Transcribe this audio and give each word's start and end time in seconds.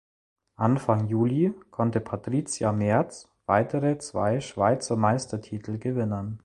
Anfang 0.55 1.09
Juli 1.09 1.53
konnte 1.69 2.01
Patricia 2.01 2.71
Merz 2.71 3.29
weitere 3.45 3.99
zwei 3.99 4.39
Schweizer 4.41 4.95
Meistertitel 4.95 5.77
gewinnen. 5.77 6.39